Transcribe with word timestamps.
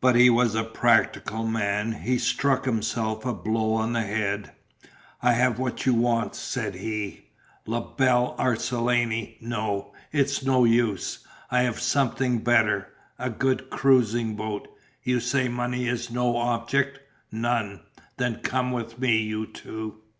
But 0.00 0.16
he 0.16 0.28
was 0.28 0.56
a 0.56 0.64
practical 0.64 1.46
man. 1.46 1.92
He 2.02 2.18
struck 2.18 2.64
himself 2.64 3.24
a 3.24 3.32
blow 3.32 3.74
on 3.74 3.92
the 3.92 4.02
head. 4.02 4.50
"I 5.22 5.34
have 5.34 5.56
what 5.60 5.86
you 5.86 5.94
want," 5.94 6.34
said 6.34 6.74
he, 6.74 7.26
"La 7.64 7.78
Belle 7.78 8.34
Arlesienne, 8.40 9.36
no, 9.40 9.92
it 10.10 10.26
is 10.26 10.44
no 10.44 10.64
use, 10.64 11.24
I 11.48 11.60
have 11.60 11.78
something 11.78 12.38
better, 12.40 12.88
a 13.20 13.30
good 13.30 13.70
cruising 13.70 14.34
boat 14.34 14.66
you 15.04 15.20
say 15.20 15.46
money 15.46 15.86
is 15.86 16.10
no 16.10 16.38
object." 16.38 16.98
"None." 17.30 17.82
"Then 18.16 18.40
come 18.42 18.72
with 18.72 18.98
me, 18.98 19.18
you 19.22 19.46
two." 19.46 19.98